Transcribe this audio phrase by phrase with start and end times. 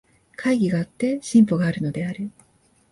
[0.37, 2.31] 懐疑があって進歩があるのである。